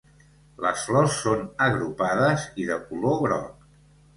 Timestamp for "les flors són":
0.65-1.45